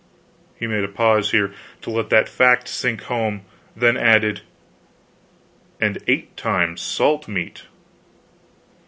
[0.55, 4.41] He made a pause here, to let that fact sink home, then added
[5.79, 7.65] "and eight times salt meat."